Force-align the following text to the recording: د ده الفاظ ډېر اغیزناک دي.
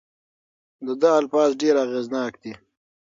د 0.85 0.87
ده 1.01 1.09
الفاظ 1.21 1.49
ډېر 1.61 1.75
اغیزناک 1.85 2.33
دي. 2.43 2.53